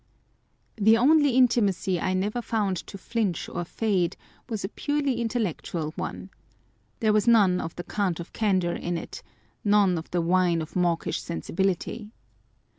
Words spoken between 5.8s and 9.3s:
one. There was none of the cant of candour in it,